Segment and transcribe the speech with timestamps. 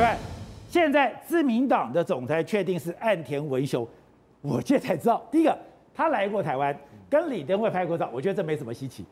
[0.00, 0.16] 对，
[0.70, 3.86] 现在自民党的总裁确定是岸田文雄，
[4.40, 5.22] 我这才知道。
[5.30, 5.58] 第一个，
[5.94, 6.74] 他来过台湾，
[7.10, 9.04] 跟李登辉拍过照，我觉得这没什么稀奇。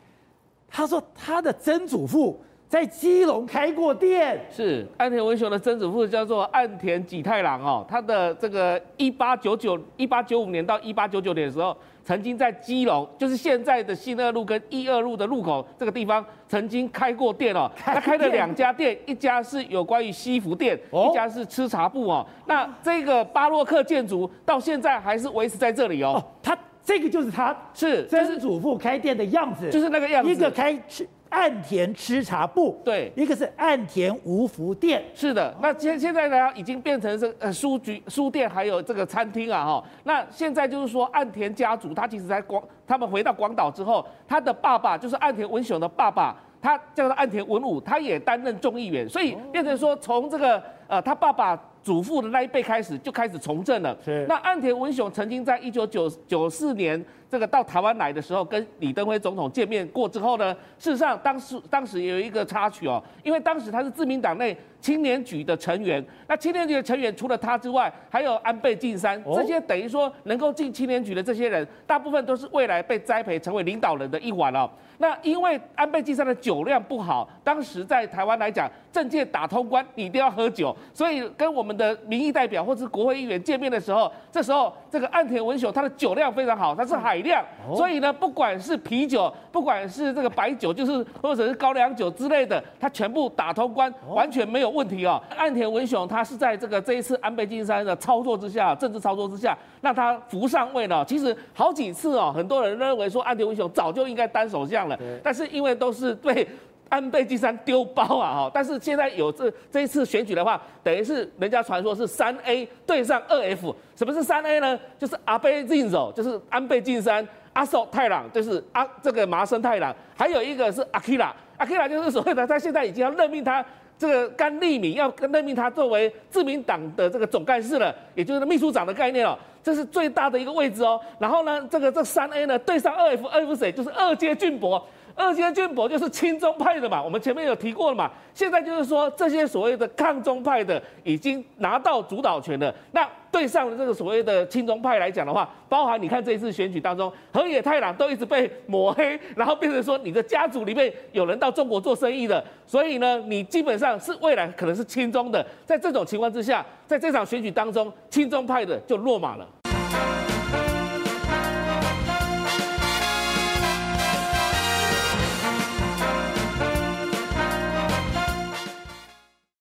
[0.67, 11.75] 他说他的曾祖父在基隆开过店，是岸田文雄的曾祖父叫做岸田吉太郎哦，他的这个一八九九一八九五年到一八九九年的时候。
[12.01, 17.69] 曾经在基隆，就是现在的新二路跟一二路的路口这个地方，曾经开过店哦。
[17.75, 22.25] 他开了两家店，一家是有关于西服店，一家是吃茶部哦。
[22.47, 26.19] 那这个巴洛克建筑到现在还是维持在这里哦。
[26.41, 26.57] 他
[26.89, 35.55] 这个就是他是曾祖父开店的样子，就是那个样子，一个开吃岸田吃茶部，对，一个是岸田无福店，是的。
[35.61, 39.83] 那现现在呢，已经变成是呃书局、书店，还有这个餐厅啊，哈。
[40.03, 51.55] 那现在就是说，岸田家族他其实在广，他们回到广岛之后，他的爸爸就是岸田文雄的爸爸，他叫做岸田文武，他也担任众议员，所以变成说，从这个呃他爸爸。
[51.89, 53.97] 祖父的那一辈开始就开始从政了。
[54.05, 54.23] 是。
[54.29, 66.03] 那岸田文雄曾经在一九九九四年这个到台湾来的时候，跟李登辉总统见面过之后呢，事实上当时当时也有一个插曲哦，因为当时他是自民党内青年局的成员。
[66.27, 74.69] 那青年局的成员除了他之外，还有安倍晋三，这些等于说能够进青年局的这些人，大部分都是未来被栽培成为领导人的一环哦。
[74.99, 87.43] 那因为安倍晋三的酒量不好，当时在台湾来讲，政界打通关你一定要喝酒，所以跟我们的民意代表或者是国会议员见面的时候，这时候这个岸田文雄他的酒量非常好，他是海量，
[87.75, 95.19] 所以呢，不管是啤酒，不管是这个白酒，就是或者是高粱酒之类的，他全部打通关，完全没有问题哦。
[95.37, 101.03] 岸田文雄他是在这个这一次安倍晋三的操作之下，政治操作之下，让他扶上位了。
[101.05, 104.99] 其实好几次哦，很多人认为说岸田文雄早就应该当首相了。
[105.23, 106.45] 但是因为都是被
[106.89, 114.77] 安倍晋三丢包啊哈，但是现在有这这一次选举的话，等于是人家传说是三 A 对上二 F，什么是三 A 呢？
[114.97, 123.63] 就是安倍晋三，就是安倍晋三，阿寿太郎就是啊这个麻生太郎，还有一个是阿基拉，阿基拉就是所谓的他现在已经要任命他
[123.97, 130.99] 这个甘利明，要任命他作为自民党的这个总干事了，也就是秘书长的概念哦，这是最大的一个位置哦。
[131.19, 133.71] 然后呢，这个这三 A 呢对上二 F，二 F 谁？
[133.71, 134.83] 就是二阶俊博。
[135.19, 138.09] 二阶俊博就是亲中派的嘛，我们前面有提过了嘛。
[138.33, 142.73] 现在就是说，这些所谓的抗中派的已经拿到主导权了。
[142.93, 155.45] 那对上了这个所谓的亲中派来讲的话，包含你看这一次选举当中，河野太郎都一直被抹黑，然后变成说你的家族里面有人到中国做生意的，所以呢，你基本上是未来可能是亲中的。
[155.65, 159.45] 在这种情况之下，在这场选举当中，亲中派的就落马了。